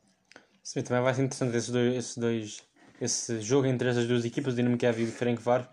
[0.62, 2.62] Sim, também vai ser interessante esses dois, dois,
[3.00, 5.66] esse jogo entre essas duas equipas, o Dinamo e o Ferencváros,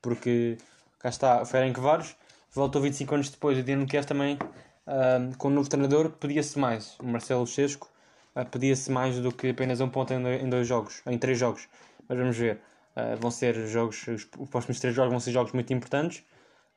[0.00, 0.56] porque
[0.98, 2.16] cá está o Ferencváros,
[2.50, 4.38] voltou 25 anos depois, o Dinamo Kiev também
[4.86, 7.90] uh, com um novo treinador pedia-se mais, o Marcelo Chesco
[8.34, 11.68] uh, pedia-se mais do que apenas um ponto em dois jogos, em três jogos,
[12.08, 12.60] mas vamos ver.
[12.96, 16.24] Uh, vão ser jogos, os, os próximos três jogos vão ser jogos muito importantes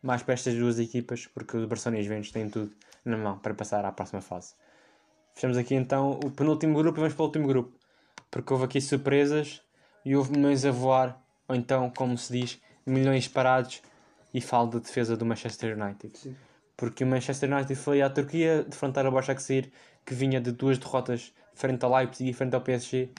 [0.01, 2.71] mais para estas duas equipas, porque o Barcelona e os Juventus têm tudo
[3.03, 4.53] na mão para passar à próxima fase.
[5.35, 7.77] Fechamos aqui então o penúltimo grupo e vamos para o último grupo,
[8.31, 9.61] porque houve aqui surpresas
[10.05, 13.81] e houve milhões a voar, ou então, como se diz, milhões parados
[14.33, 16.17] e falo da defesa do Manchester United.
[16.17, 16.35] Sim.
[16.77, 19.71] porque o Manchester United foi à Turquia defrontar o Başakşehir,
[20.05, 23.09] que vinha de duas derrotas frente ao Leipzig e frente ao PSG,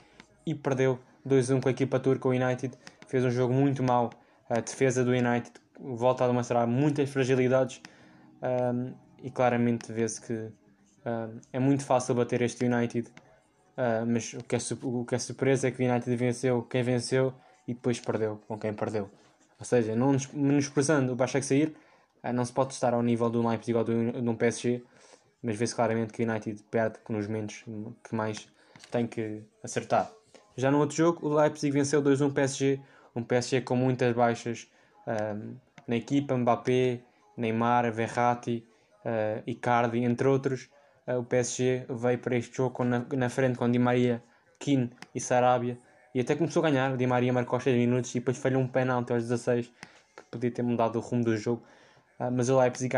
[0.45, 2.77] e perdeu 2-1 com a equipa turca, o United.
[3.07, 4.11] Fez um jogo muito mau.
[4.49, 7.81] A defesa do United volta a demonstrar muitas fragilidades
[8.41, 10.51] um, e claramente vê-se que
[11.07, 13.09] um, é muito fácil bater este United.
[13.77, 16.83] Uh, mas o que, é, o que é surpresa é que o United venceu quem
[16.83, 17.33] venceu
[17.67, 19.09] e depois perdeu com quem perdeu.
[19.59, 21.73] Ou seja, não menosprezando o Başakşehir,
[22.23, 24.83] uh, não se pode estar ao nível do Leipzig ou do, do PSG,
[25.41, 27.63] mas vê-se claramente que o United perde nos momentos
[28.03, 28.47] que mais
[28.91, 30.11] tem que acertar.
[30.55, 32.81] Já no outro jogo, o Leipzig venceu 2-1 PSG,
[33.15, 34.67] um PSG com muitas baixas
[35.05, 35.55] um,
[35.87, 37.01] na equipa, Mbappé,
[37.37, 38.67] Neymar, Verratti,
[39.05, 40.67] uh, Icardi, entre outros.
[41.07, 44.21] Uh, o PSG veio para este jogo na, na frente com Di Maria,
[44.59, 45.79] Keane e Sarabia
[46.13, 46.97] e até começou a ganhar.
[46.97, 49.67] Di Maria marcou aos 6 minutos e depois falhou um penalti aos 16
[50.15, 51.63] que podia ter mudado o rumo do jogo.
[52.19, 52.93] Uh, mas o Leipzig,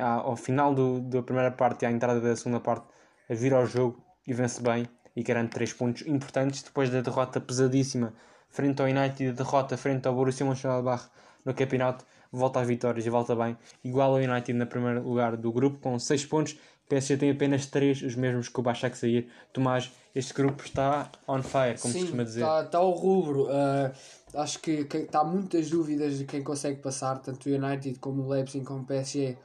[0.00, 2.86] ao final do, da primeira parte e à entrada da segunda parte,
[3.30, 8.12] vira ao jogo e vence bem e garante 3 pontos importantes depois da derrota pesadíssima
[8.50, 11.08] frente ao United e a derrota frente ao Borussia Mönchengladbach
[11.44, 12.04] no campeonato.
[12.32, 13.56] Volta às vitórias e volta bem.
[13.84, 16.58] Igual ao United no primeiro lugar do grupo com 6 pontos.
[16.86, 18.62] O PSG tem apenas 3, os mesmos que o
[18.96, 19.28] sair.
[19.52, 22.42] Tomás, este grupo está on fire, como Sim, se costuma dizer.
[22.42, 23.46] Está, está ao rubro.
[23.46, 23.92] Uh,
[24.34, 28.28] acho que, que está muitas dúvidas de quem consegue passar, tanto o United como o
[28.28, 29.36] Leipzig como o PSG.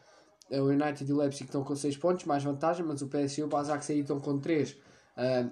[0.51, 3.41] Uh, o United e o Leipzig estão com 6 pontos, mais vantagem, mas o PSG
[3.41, 3.47] e o
[3.81, 4.69] sair estão com 3.
[4.71, 4.77] Uh,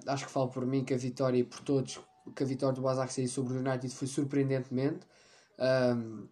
[0.06, 2.00] acho que falo por mim que a vitória por todos,
[2.36, 5.08] que a vitória do Basak sobre o United foi surpreendentemente
[5.58, 6.30] uh,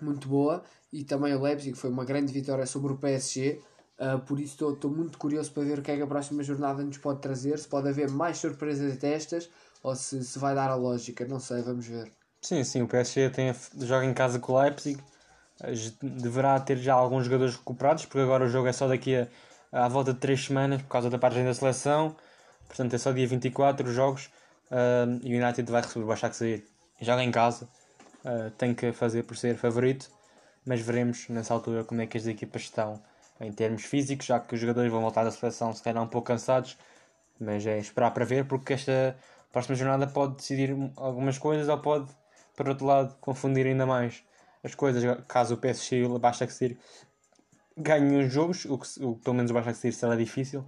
[0.00, 3.60] muito boa e também o Leipzig foi uma grande vitória sobre o PSG.
[3.98, 6.82] Uh, por isso estou muito curioso para ver o que é que a próxima jornada
[6.82, 7.58] nos pode trazer.
[7.58, 9.48] Se pode haver mais surpresas destas
[9.82, 12.12] ou se, se vai dar a lógica, não sei, vamos ver.
[12.42, 15.02] Sim, sim, o PSG tem, joga em casa com o Leipzig,
[16.02, 19.26] deverá ter já alguns jogadores recuperados, porque agora o jogo é só daqui a,
[19.72, 22.14] à volta de 3 semanas por causa da página da seleção.
[22.68, 24.26] Portanto, é só dia 24 os jogos
[24.70, 26.64] uh, e o United vai receber o Başakşehir.
[27.00, 27.68] Joga em casa,
[28.24, 30.10] uh, tem que fazer por ser favorito,
[30.64, 33.00] mas veremos nessa altura como é que as equipas estão
[33.40, 36.28] em termos físicos, já que os jogadores vão voltar da seleção se calhar um pouco
[36.28, 36.78] cansados,
[37.38, 39.16] mas é esperar para ver porque esta
[39.52, 42.10] próxima jornada pode decidir algumas coisas ou pode,
[42.56, 44.24] por outro lado, confundir ainda mais
[44.64, 46.76] as coisas, caso o PSG e o Başakşehir
[47.76, 50.64] ganhem os jogos, o que, o, pelo menos o Başakşehir será difícil,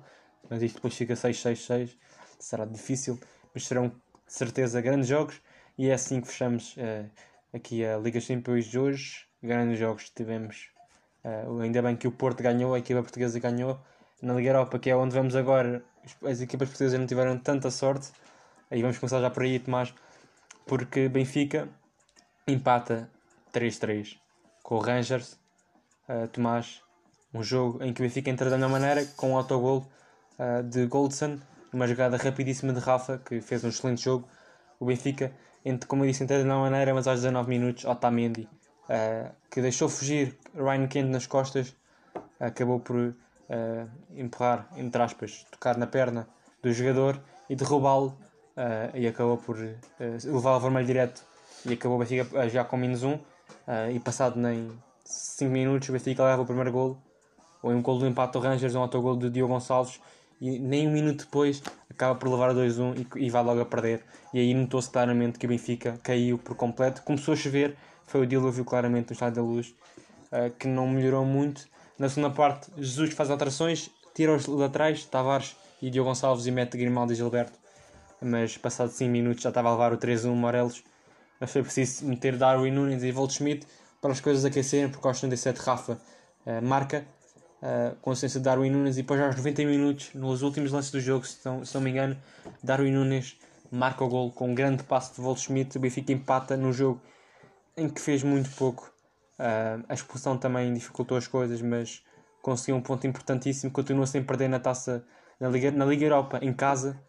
[0.48, 1.96] mas isto depois fica 6-6-6,
[2.38, 3.18] será difícil,
[3.54, 3.94] mas serão de
[4.26, 5.40] certeza grandes jogos
[5.76, 7.08] e é assim que fechamos uh,
[7.52, 9.26] aqui a Liga Champions de hoje.
[9.40, 10.70] Grandes jogos tivemos,
[11.24, 13.78] uh, ainda bem que o Porto ganhou, a equipa portuguesa ganhou.
[14.20, 15.82] Na Liga Europa, que é onde vamos agora,
[16.24, 18.10] as equipas portuguesas não tiveram tanta sorte.
[18.70, 19.94] Aí vamos começar já por aí, Tomás,
[20.66, 21.68] porque Benfica
[22.46, 23.08] empata
[23.52, 24.16] 3-3
[24.62, 25.38] com o Rangers.
[26.08, 26.82] Uh, Tomás,
[27.32, 29.86] um jogo em que o Benfica entra da mesma maneira, com um autogol
[30.38, 31.38] uh, de Goldson,
[31.72, 34.28] uma jogada rapidíssima de Rafa, que fez um excelente jogo.
[34.80, 35.32] O Benfica,
[35.64, 38.48] entre, como eu disse, entra de uma maneira, mas aos 19 minutos, Otamendi,
[38.88, 41.74] uh, que deixou fugir Ryan Kent nas costas,
[42.40, 43.14] acabou por uh,
[44.16, 46.28] empurrar, entre aspas, tocar na perna
[46.62, 48.08] do jogador e derrubá-lo,
[48.56, 49.56] uh, e acabou por
[49.98, 51.22] levar o vermelho direto,
[51.66, 53.18] e acabou o Benfica já com menos um,
[53.92, 54.70] e passado nem
[55.04, 57.02] 5 minutos, o Benfica leva o primeiro golo,
[57.62, 60.00] ou um golo do empate do Rangers, um autogol de Diogo Gonçalves,
[60.40, 63.64] e nem um minuto depois acaba por levar a 2-1 e, e vai logo a
[63.64, 64.04] perder.
[64.32, 67.02] E aí notou-se claramente que o Benfica caiu por completo.
[67.02, 67.76] Começou a chover,
[68.08, 69.74] foi o dilúvio claramente no Estádio da Luz,
[70.32, 71.68] uh, que não melhorou muito.
[71.98, 76.76] Na segunda parte, Jesus faz alterações, tira os laterais, Tavares e Diogo Gonçalves e mete
[76.76, 77.58] Grimaldo e Gilberto.
[78.20, 80.82] Mas passado 5 minutos já estava a levar o 3-1 Morelos.
[81.38, 83.66] Mas foi preciso meter Darwin Nunes e Schmidt
[84.00, 85.92] para as coisas aquecerem, porque aos 77 Rafa
[86.46, 87.04] uh, marca
[87.62, 90.90] uh, com a assistência de Darwin Nunes e depois aos 90 minutos, nos últimos lances
[90.90, 92.16] do jogo, se não, se não me engano,
[92.62, 93.36] Darwin Nunes
[93.70, 97.00] marca o gol com um grande passo de Volschmidt, o Benfica empata no jogo
[97.78, 98.92] em que fez muito pouco.
[99.38, 102.02] Uh, a expulsão também dificultou as coisas, mas
[102.42, 105.04] conseguiu um ponto importantíssimo, continua sem perder na taça
[105.38, 107.00] na Liga, na Liga Europa em casa,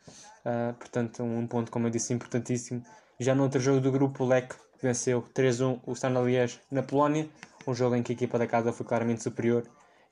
[0.45, 2.84] uh, portanto um ponto como eu disse importantíssimo.
[3.19, 7.27] Já no outro jogo do grupo, o Lec venceu 3-1 o Standard na Polónia,
[7.67, 9.63] um jogo em que a equipa da casa foi claramente superior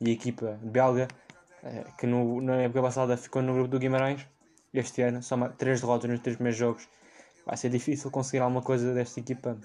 [0.02, 1.08] e a equipa belga,
[1.64, 4.28] eh, que no, na época passada ficou no grupo do Guimarães,
[4.74, 6.88] este ano soma três derrotas nos três primeiros jogos.
[7.46, 9.58] Vai ser difícil conseguir alguma coisa desta equipa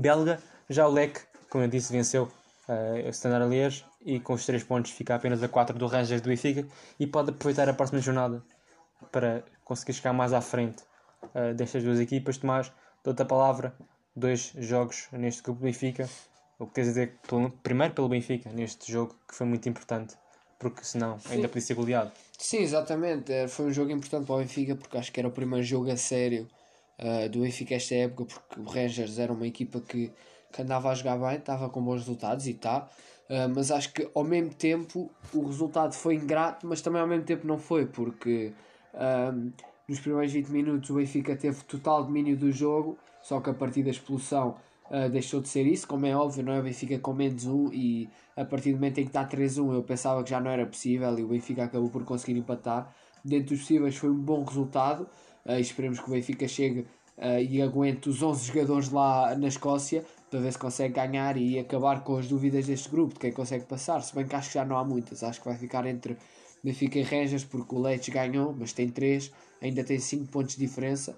[0.00, 0.40] belga.
[0.68, 2.24] Já o Lec, como eu disse, venceu
[2.68, 6.20] uh, o Standard Liège e com os três pontos fica apenas a 4 do Rangers
[6.20, 6.66] do Benfica
[6.98, 8.42] e pode aproveitar a próxima jornada
[9.10, 10.82] para conseguir chegar mais à frente
[11.34, 12.36] uh, destas duas equipas.
[12.38, 13.74] Tomás, dou-te a palavra,
[14.14, 16.08] dois jogos neste grupo do Benfica
[16.58, 20.14] O que quer dizer, pelo, primeiro pelo Benfica, neste jogo, que foi muito importante,
[20.58, 21.34] porque senão Sim.
[21.34, 22.12] ainda podia ser goleado.
[22.38, 23.32] Sim, exatamente.
[23.32, 25.90] Eh, Foi um jogo importante para o Benfica porque acho que era o primeiro jogo
[25.90, 26.48] a sério
[26.98, 30.12] eh, do Benfica esta época porque o Rangers era uma equipa que,
[30.52, 32.88] que andava a jogar bem, estava com bons resultados e está.
[33.54, 37.46] mas acho que ao mesmo tempo o resultado foi ingrato, mas também ao mesmo tempo
[37.46, 38.52] não foi porque
[38.94, 39.50] ahm,
[39.88, 43.82] nos primeiros 20 minutos o Benfica teve total domínio do jogo, só que a partir
[43.82, 44.56] da expulsão
[44.90, 46.60] Uh, deixou de ser isso, como é óbvio, não é?
[46.60, 49.82] O Benfica com menos um e a partir do momento em que está 3-1 eu
[49.82, 52.94] pensava que já não era possível e o Benfica acabou por conseguir empatar.
[53.24, 55.08] Dentro dos possíveis foi um bom resultado
[55.46, 56.80] uh, esperemos que o Benfica chegue
[57.18, 61.58] uh, e aguente os 11 jogadores lá na Escócia para ver se consegue ganhar e
[61.58, 64.02] acabar com as dúvidas deste grupo, de quem consegue passar.
[64.02, 66.16] Se bem que acho que já não há muitas, acho que vai ficar entre
[66.62, 69.30] Benfica e Rangers porque o Leite ganhou, mas tem 3,
[69.62, 71.16] ainda tem 5 pontos de diferença.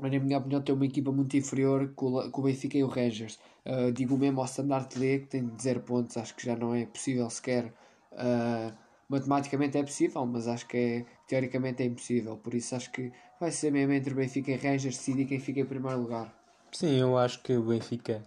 [0.00, 3.36] Mas, na minha opinião, tem uma equipa muito inferior com o, Benfica e o Rangers.
[3.66, 6.86] Uh, digo mesmo ao Standard Liège, que tem 0 pontos, acho que já não é
[6.86, 7.72] possível sequer.
[8.12, 8.72] Uh,
[9.08, 12.36] matematicamente é possível, mas acho que é, teoricamente é impossível.
[12.36, 15.60] Por isso acho que vai ser mesmo entre o Benfica e Rangers decidir quem fica
[15.60, 16.32] em primeiro lugar.
[16.70, 18.22] Sim, eu acho que o Benfica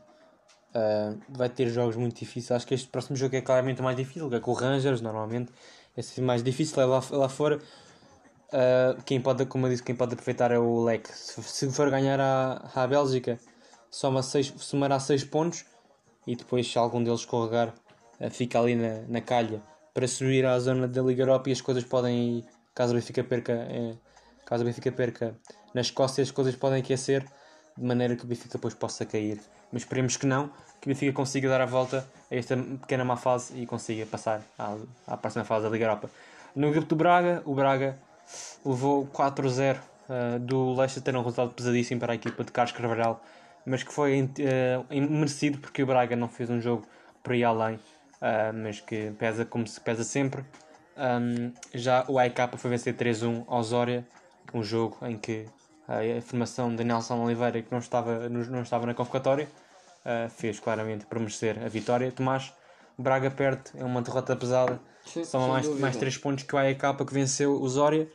[0.73, 2.51] uh, vai ter jogos muito difíceis.
[2.51, 5.01] Acho que este próximo jogo é claramente o mais difícil, que é com o Rangers,
[5.01, 5.51] normalmente.
[5.95, 7.57] É sempre mais difícil, é lá, lá fora.
[8.47, 11.11] Uh, quem pode, como eu disse, quem pode aproveitar é o Leque.
[11.13, 13.39] Se, se for ganhar à, à Bélgica,
[13.91, 15.63] soma seis, somará 6 pontos
[16.25, 17.73] e depois, se algum deles escorregar,
[18.19, 19.61] uh, fica ali na, na calha
[19.93, 23.54] para subir à zona da Liga Europa e as coisas podem caso o Benfica perca,
[23.54, 23.95] eh,
[24.45, 25.36] caso o Benfica perca
[25.73, 27.25] na Escócia, as coisas podem aquecer
[27.77, 29.39] de maneira que o Benfica depois possa cair.
[29.71, 30.49] Mas esperemos que não,
[30.80, 34.41] que o Benfica consiga dar a volta a esta pequena má fase e consiga passar
[34.58, 34.77] à,
[35.08, 36.10] à próxima fase da Liga Europa.
[36.56, 37.97] No grupo do Braga, o Braga
[38.65, 43.23] levou 4-0 uh, do Leicester, um resultado pesadíssimo para a equipa de Carlos Carvalhal,
[43.65, 46.86] mas que foi uh, merecido porque o Braga não fez um jogo
[47.23, 47.80] por aí além,
[48.21, 50.43] uh, mas que pesa como se pesa sempre.
[50.97, 54.05] Um, já o AEK foi vencer 3-1 ao Zória,
[54.53, 55.45] um jogo em que
[55.88, 59.47] a formação de Nelson Oliveira, que não estava, não estava na convocatória,
[60.29, 62.12] fez claramente merecer a vitória.
[62.13, 62.53] Tomás,
[62.97, 64.79] Braga perde, é uma derrota pesada.
[65.05, 65.81] Sim, São mais, dúvida.
[65.81, 68.07] mais 3 pontos que o AEK que venceu o Zória.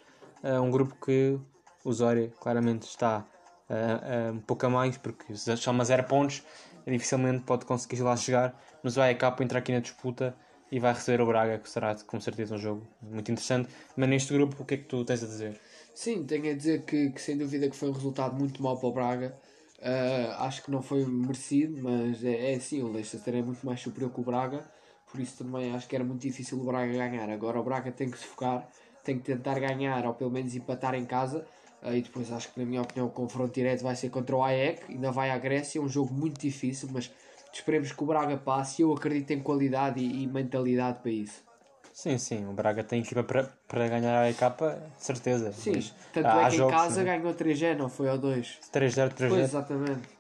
[0.43, 1.39] É um grupo que
[1.85, 3.25] o Zória claramente está
[3.69, 6.43] uh, uh, um pouco a mais, porque soma 0 pontos,
[6.87, 8.55] dificilmente pode conseguir lá chegar.
[8.87, 10.33] Mas o AEK entra aqui na disputa
[10.71, 13.69] e vai receber o Braga, que será com certeza um jogo muito interessante.
[13.97, 15.61] Mas neste grupo, o que é que tu tens a dizer?
[15.93, 18.89] Sim, tenho a dizer que, que sem dúvida que foi um resultado muito mau para
[18.89, 19.37] o Braga.
[19.81, 23.81] Uh, acho que não foi merecido, mas é, é assim, o Leicester é muito mais
[23.81, 24.65] superior que o Braga,
[25.11, 27.29] por isso também acho que era muito difícil o Braga ganhar.
[27.29, 28.69] Agora o Braga tem que se focar,
[29.03, 31.45] tem que tentar ganhar ou pelo menos empatar em casa.
[31.83, 34.45] Uh, e depois acho que, na minha opinião, o confronto direto vai ser contra o
[34.45, 37.11] AEK, ainda vai à Grécia, um jogo muito difícil, mas
[37.57, 38.83] esperemos que o Braga passe.
[38.83, 41.45] Eu acredito em qualidade e, e mentalidade para isso.
[41.93, 45.51] Sim, sim, o Braga tem equipa para, para ganhar a de certeza.
[45.53, 47.17] Sim, Mas tanto há é que em jogos, casa né?
[47.19, 48.59] ganhou 3G, não foi ao 2.
[48.71, 49.39] 3-0, Pois, 3-0.
[49.39, 50.17] exatamente.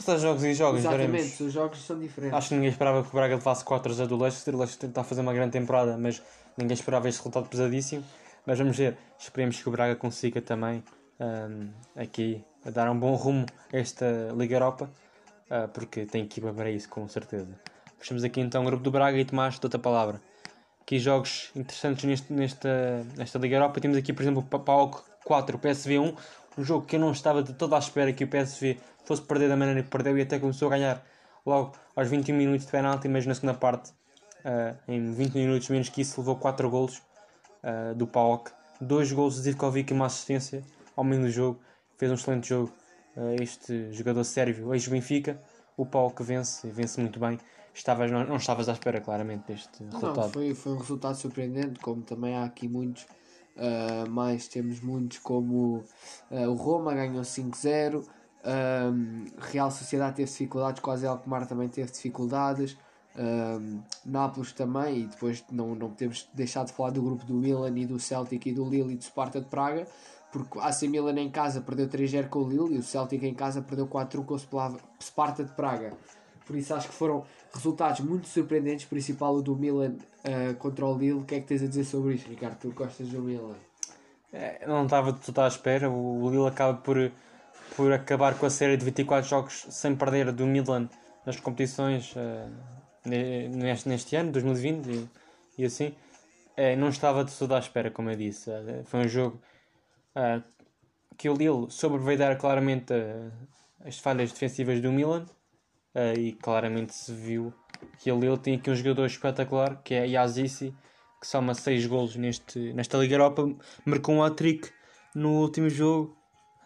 [0.00, 1.40] São jogos e jogos, Exatamente, veremos.
[1.40, 2.36] os jogos são diferentes.
[2.36, 4.54] Acho que ninguém esperava que o Braga levasse 4 do Leicester.
[4.54, 6.22] O Leicester está a fazer uma grande temporada, mas
[6.56, 8.04] ninguém esperava este resultado pesadíssimo.
[8.44, 10.84] Mas vamos ver, esperemos que o Braga consiga também
[11.18, 14.04] hum, aqui dar um bom rumo a esta
[14.36, 14.90] Liga Europa,
[15.50, 17.58] ah, porque tem equipa para isso, com certeza.
[17.98, 20.20] Fechamos aqui então o grupo do Braga e Tomás, dou-te a palavra.
[20.80, 23.80] Aqui jogos interessantes neste, nesta, nesta Liga Europa.
[23.80, 26.14] Temos aqui, por exemplo, o PAOK 4, PSV 1,
[26.58, 29.48] um jogo que eu não estava de toda à espera que o PSV fosse perder
[29.48, 31.04] da maneira que perdeu e até começou a ganhar
[31.44, 33.92] logo aos 21 minutos de penalti, mas na segunda parte,
[34.44, 37.02] ah, em 20 minutos menos que isso, levou 4 golos
[37.62, 38.52] ah, do PAOK.
[38.80, 40.62] Dois golos de Zivkovic e uma assistência
[40.94, 41.58] ao meio do jogo.
[41.98, 42.72] Fez um excelente jogo
[43.40, 45.40] este jogador sérvio, ex-Benfica.
[45.76, 47.38] O PAOK vence, e vence muito bem.
[47.74, 50.32] Estavas, não, não estavas à espera, claramente, deste Não, resultado.
[50.32, 53.06] foi, foi um resultado surpreendente, como também há aqui muitos,
[53.56, 55.84] uh, mais temos muitos como
[56.30, 58.02] uh, o Roma ganhou 5-0,
[58.46, 62.78] um, Real Sociedade teve dificuldades, quase Alkmaar também teve dificuldades,
[63.18, 67.76] um, Nápoles também, e depois não, não podemos deixar de falar do grupo do Milan
[67.76, 69.86] e do Celtic e do Lille e do Sparta de Praga,
[70.44, 73.34] porque a AC Milan em casa perdeu 3-0 com o Lille e o Celtic em
[73.34, 74.38] casa perdeu 4-1 com o
[75.00, 75.92] Sparta de Praga.
[76.46, 79.94] Por isso acho que foram resultados muito surpreendentes, principal o do Milan
[80.24, 81.20] uh, contra o Lille.
[81.20, 82.58] O que é que tens a dizer sobre isto, Ricardo?
[82.58, 83.56] Tu gostas do Milan?
[84.32, 85.90] É, não estava toda à espera.
[85.90, 87.10] O Lille acaba por,
[87.76, 90.88] por acabar com a série de 24 jogos sem perder do Milan
[91.24, 92.14] nas competições
[93.04, 95.08] ne- neste, neste ano, 2020 e,
[95.58, 95.94] e assim.
[96.56, 98.50] Eh, não estava de toda à espera, como eu disse.
[98.50, 99.40] Eh, foi um jogo
[101.16, 101.98] que o Lille soube
[102.38, 103.30] claramente eh,
[103.84, 105.26] as falhas defensivas do Milan.
[105.94, 107.52] uh, e claramente se viu
[107.98, 110.74] que ele, ele tem aqui um jogador espetacular que é Yazici,
[111.20, 113.48] que soma 6 golos neste, nesta Liga Europa,
[113.84, 114.70] marcou um hat-trick
[115.14, 116.16] no último jogo,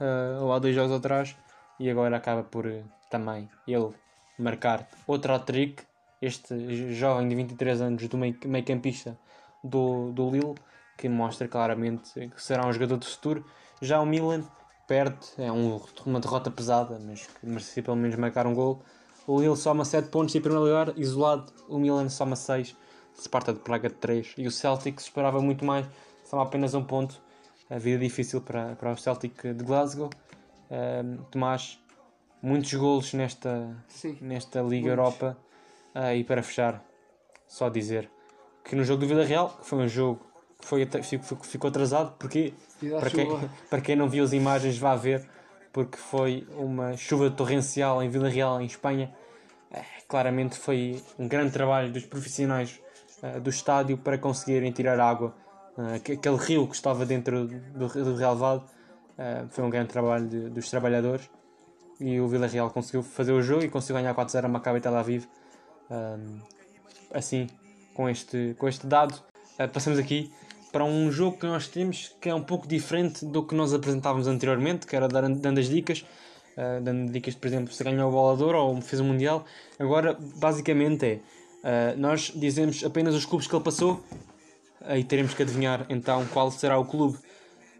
[0.00, 1.36] uh, ou há dois jogos atrás,
[1.78, 3.90] e agora acaba por uh, também ele
[4.38, 5.82] marcar outro hat-trick.
[6.20, 9.18] Este jovem de 23 anos do meio, meio campista
[9.64, 10.54] do, do Lille,
[11.00, 13.42] que mostra claramente que será um jogador de futuro.
[13.80, 14.44] Já o Milan
[14.86, 18.82] perde, é um, uma derrota pesada, mas que merecia pelo menos marcar um gol.
[19.26, 21.50] O Lille soma 7 pontos em primeiro lugar, isolado.
[21.66, 22.76] O Milan soma 6,
[23.18, 24.34] Sparta de Praga de 3.
[24.36, 25.86] E o Celtic esperava muito mais,
[26.22, 27.18] soma apenas um ponto.
[27.70, 30.10] A vida difícil para, para o Celtic de Glasgow.
[31.30, 31.78] Tomás,
[32.42, 34.18] muitos golos nesta, Sim.
[34.20, 34.88] nesta Liga Muitos.
[34.90, 35.38] Europa.
[35.94, 36.84] Ah, e para fechar,
[37.46, 38.10] só dizer
[38.62, 40.29] que no jogo do Vila Real, que foi um jogo
[40.60, 42.52] que foi, ficou, ficou atrasado, porque
[43.00, 43.26] para quem,
[43.70, 45.28] para quem não viu as imagens, vá ver,
[45.72, 49.12] porque foi uma chuva torrencial em Vila Real, em Espanha.
[49.72, 52.80] Eh, claramente foi um grande trabalho dos profissionais
[53.22, 55.34] eh, do estádio para conseguirem tirar água.
[56.04, 58.64] Que- aquele rio que estava dentro do, do relevado
[59.16, 61.30] eh, foi um grande trabalho de- dos trabalhadores.
[61.98, 64.96] E o Vila Real conseguiu fazer o jogo e conseguiu ganhar 4-0 a Maccabi Tel
[64.96, 65.26] Aviv.
[65.90, 66.38] Um,
[67.12, 67.46] assim,
[67.94, 69.12] com este, com este dado,
[69.58, 70.32] uh, passamos aqui
[70.72, 74.26] para um jogo que nós temos que é um pouco diferente do que nós apresentávamos
[74.26, 76.04] anteriormente, que era dando as dicas,
[76.56, 79.44] uh, dando dicas, por exemplo, se ganhou o bolador ou fez o Mundial.
[79.78, 81.20] Agora, basicamente,
[81.64, 84.02] é uh, nós dizemos apenas os clubes que ele passou
[84.82, 87.18] aí teremos que adivinhar então qual será o clube.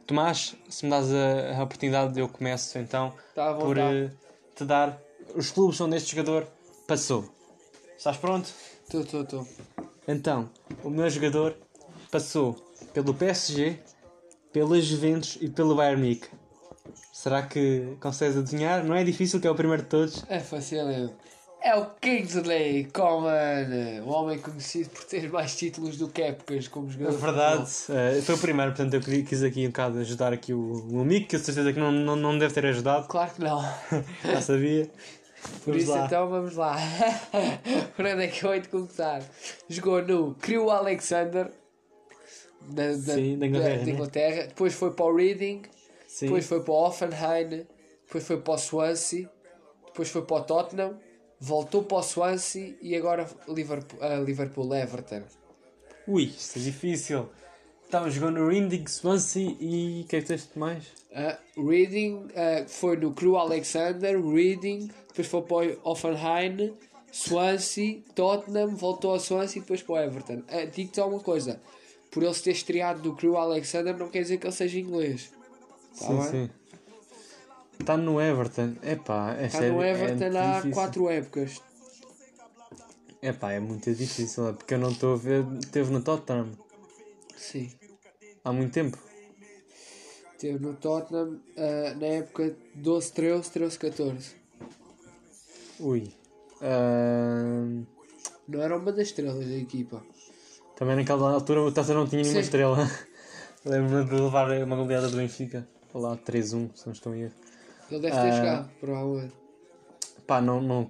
[0.07, 4.11] Tomás, se me dás a, a oportunidade, eu começo então Tá por uh,
[4.55, 5.01] te dar
[5.35, 6.47] os clubes onde este jogador
[6.87, 7.29] passou.
[7.97, 8.53] Estás pronto?
[8.83, 9.49] Estou, estou, estou.
[10.09, 10.51] Então,
[10.83, 11.57] o meu jogador
[12.11, 12.57] passou
[12.93, 13.79] pelo PSG,
[14.53, 16.29] pela Juventus e pelo Bayern Munique.
[17.13, 18.85] Será que consegues adivinhar?
[18.85, 20.25] Não é difícil, que é o primeiro de todos.
[20.29, 21.11] É fácil.
[21.63, 26.89] É o Kingsley Coman, o homem conhecido por ter mais títulos do que épocas como
[26.89, 27.13] É jogador.
[27.17, 27.97] de verdade, futebol.
[28.01, 31.27] eh, foi o primeiro, portanto eu quis aqui um bocado ajudar aqui o, o amigo,
[31.27, 33.61] que eu tenho certeza que não, não, não deve ter ajudado, Claro que não.
[34.25, 34.91] já sabia.
[35.63, 36.07] Por Vamos isso lá.
[36.07, 36.77] então vamos lá.
[37.95, 39.23] Por onde é que eu hei de começar?
[39.69, 41.51] Jogou no Crew Alexander
[42.73, 43.93] da, da, Sim, da Inglaterra, da né?
[43.93, 44.47] Inglaterra.
[44.47, 45.63] Depois foi para o Reading,
[46.07, 46.27] Sim.
[46.27, 47.67] depois foi para o Offenheim,
[48.07, 49.31] depois foi para o Swansea,
[49.87, 50.99] depois foi para o Tottenham,
[51.39, 55.23] voltou para o Swansea e agora Liverpool, ah, Liverpool Everton.
[56.07, 57.29] Ui, isto é difícil.
[57.85, 60.85] Estava jogando no Reading, Swansea e o que é que tens mais?
[61.11, 66.73] Uh, Reading uh, foi no Crew Alexander, Reading, depois foi para o Offenheim,
[67.11, 70.35] Swansea, Tottenham, voltou ao Swansea e depois para o Everton.
[70.35, 71.61] Uh, Digo-te só uma coisa:
[72.11, 75.31] por ele se ter estreado no Crew Alexander, não quer dizer que ele seja inglês.
[75.99, 76.31] Tá sim, bem?
[76.31, 76.51] sim.
[77.79, 78.77] Está no Everton.
[78.83, 80.75] Epá, é Está no Everton é há difícil.
[80.75, 81.63] 4 épocas.
[83.23, 85.45] Epá, é muito difícil, é porque eu não estou a ver.
[85.71, 86.51] Teve no Tottenham
[87.37, 87.71] Sim.
[88.45, 88.99] há muito tempo.
[90.39, 94.31] Teve no Tottenham uh, na época 12, 13, 13, 14.
[95.81, 96.13] Ui.
[96.63, 97.85] Ahm,
[98.49, 100.03] Não era uma das estrelas da equipa.
[100.81, 102.47] Também naquela altura o Tottenham não tinha nenhuma Sim.
[102.47, 102.91] estrela.
[103.67, 105.69] Lembro-me de levar uma goleada do Benfica.
[105.93, 107.35] Lá 3-1, se não estou em erro.
[107.91, 108.31] Ele deve ter Ah.
[108.37, 109.35] jogado, provavelmente.
[110.27, 110.63] Pá, não.
[110.63, 110.89] Não,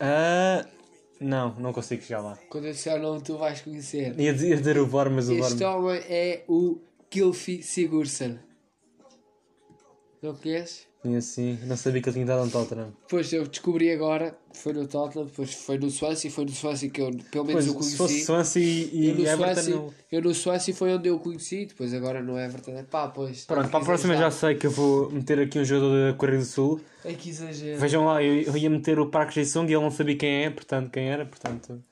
[0.00, 0.66] ah,
[1.20, 2.36] não, não consigo chegar lá.
[2.48, 4.18] Quando eu disser o nome, tu vais conhecer.
[4.18, 5.48] Ia dizer, o VAR, mas o VAR.
[5.52, 8.38] Este homem é o Gylfi Sigurdsson.
[10.20, 10.89] Não conheces?
[11.02, 12.92] E assim, não sabia que ele tinha dado um Tottenham.
[13.02, 17.00] Depois eu descobri agora, foi no Tottenham, depois foi no Swansea, foi no Swansea que
[17.00, 18.26] eu pelo menos Pois, eu se fosse conheci.
[18.26, 19.44] Swansea e, eu, no Everton.
[19.54, 22.72] Swansea, não- eu no Swansea foi onde eu conheci, depois agora no Everton.
[22.72, 23.46] é Pá, pois.
[23.46, 26.38] Pronto, para a próxima já sei que eu vou meter aqui um jogador da Coreia
[26.38, 26.78] do Sul.
[27.02, 27.78] Ai que exagero.
[27.80, 30.50] Vejam lá, eu, eu ia meter o Park Jae-sung e ele não sabia quem é,
[30.50, 31.82] portanto, quem era, portanto.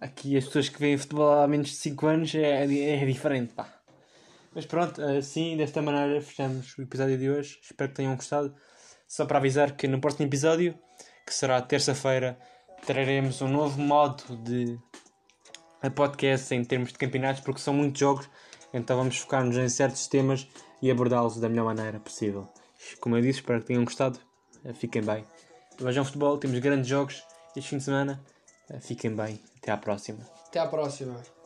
[0.00, 3.74] Aqui as pessoas que veem futebol há menos de 5 anos é, é diferente, pá.
[4.58, 7.60] Mas pronto, assim, desta maneira fechamos o episódio de hoje.
[7.62, 8.52] Espero que tenham gostado.
[9.06, 10.76] Só para avisar que no próximo episódio,
[11.24, 12.36] que será terça-feira,
[12.84, 14.76] traremos um novo modo de
[15.94, 18.28] podcast em termos de campeonatos, porque são muitos jogos,
[18.74, 20.48] então vamos focar-nos em certos temas
[20.82, 22.48] e abordá-los da melhor maneira possível.
[22.98, 24.18] Como eu disse, espero que tenham gostado.
[24.74, 25.24] Fiquem bem.
[25.78, 27.22] Vejam futebol, temos grandes jogos
[27.54, 28.20] este fim de semana.
[28.80, 29.40] Fiquem bem.
[29.62, 30.26] Até à próxima.
[30.48, 31.37] Até à próxima.